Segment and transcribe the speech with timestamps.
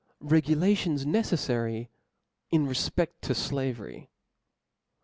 [0.15, 0.31] X.
[0.31, 1.89] Regulations, necejfary
[2.49, 4.09] in refpe^ to Slavery.
[4.09, 4.09] p?